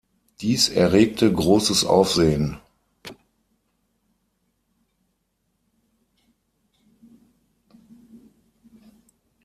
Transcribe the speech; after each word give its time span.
Dies 0.41 0.67
erregte 0.69 1.31
großes 1.31 1.85
Aufsehen. 1.85 2.57